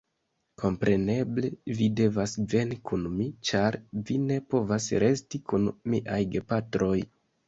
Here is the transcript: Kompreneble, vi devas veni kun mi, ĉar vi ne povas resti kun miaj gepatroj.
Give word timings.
Kompreneble, 0.59 1.49
vi 1.81 1.89
devas 1.99 2.31
veni 2.53 2.77
kun 2.91 3.03
mi, 3.17 3.27
ĉar 3.49 3.77
vi 4.07 4.17
ne 4.31 4.39
povas 4.55 4.87
resti 5.05 5.41
kun 5.53 5.69
miaj 5.95 6.19
gepatroj. 6.37 6.97